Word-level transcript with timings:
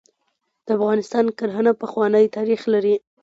د 0.65 0.67
افغانستان 0.77 1.25
کرهڼه 1.37 1.71
پخوانی 1.81 2.25
تاریخ 2.37 2.61
لري. 2.73 2.95